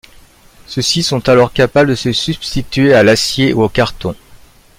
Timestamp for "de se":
1.91-2.11